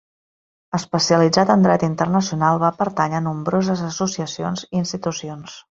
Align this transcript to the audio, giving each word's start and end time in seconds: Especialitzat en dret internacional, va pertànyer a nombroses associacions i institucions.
Especialitzat 0.77 1.51
en 1.55 1.67
dret 1.67 1.85
internacional, 1.89 2.63
va 2.67 2.73
pertànyer 2.83 3.21
a 3.21 3.25
nombroses 3.29 3.87
associacions 3.93 4.69
i 4.73 4.73
institucions. 4.83 5.61